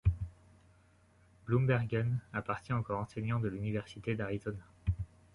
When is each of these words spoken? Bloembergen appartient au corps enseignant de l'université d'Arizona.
Bloembergen 1.45 2.21
appartient 2.33 2.73
au 2.73 2.81
corps 2.81 3.01
enseignant 3.01 3.39
de 3.39 3.47
l'université 3.49 4.15
d'Arizona. 4.15 4.57